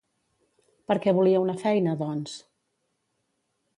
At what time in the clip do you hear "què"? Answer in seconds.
1.03-1.13